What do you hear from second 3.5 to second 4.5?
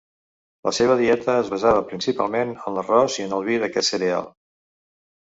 vi d'aquest cereal.